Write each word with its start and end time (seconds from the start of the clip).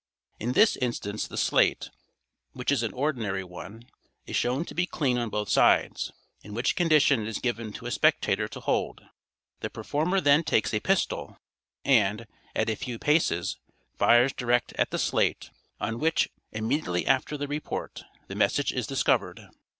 —In 0.39 0.53
this 0.53 0.77
instance 0.77 1.27
the 1.27 1.37
slate, 1.37 1.91
which 2.53 2.71
is 2.71 2.81
an 2.81 2.91
ordinary 2.91 3.43
one, 3.43 3.83
is 4.25 4.35
shown 4.35 4.65
to 4.65 4.73
be 4.73 4.87
clean 4.87 5.19
on 5.19 5.29
both 5.29 5.47
sides, 5.47 6.11
in 6.41 6.55
which 6.55 6.75
condition 6.75 7.21
it 7.21 7.27
is 7.27 7.37
given 7.37 7.71
to 7.73 7.85
a 7.85 7.91
spectator 7.91 8.47
to 8.47 8.61
hold. 8.61 9.03
The 9.59 9.69
performer 9.69 10.19
then 10.19 10.43
takes 10.43 10.73
a 10.73 10.79
pistol 10.79 11.37
and, 11.85 12.25
at 12.55 12.67
a 12.67 12.73
few 12.75 12.97
paces, 12.97 13.57
fires 13.95 14.33
direct 14.33 14.73
at 14.73 14.89
the 14.89 14.97
slate, 14.97 15.51
on 15.79 15.99
which, 15.99 16.29
immediately 16.51 17.05
after 17.05 17.37
the 17.37 17.47
report, 17.47 18.03
the 18.27 18.33
message 18.33 18.73
is 18.73 18.87
discovered. 18.87 19.49